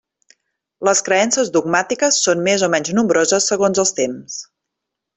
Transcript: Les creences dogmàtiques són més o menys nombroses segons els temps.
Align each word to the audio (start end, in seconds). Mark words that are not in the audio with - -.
Les 0.89 1.01
creences 1.09 1.51
dogmàtiques 1.57 2.19
són 2.29 2.43
més 2.49 2.65
o 2.69 2.73
menys 2.77 2.91
nombroses 3.01 3.51
segons 3.55 3.83
els 3.87 3.97
temps. 4.03 4.43